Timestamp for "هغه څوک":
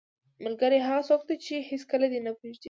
0.87-1.21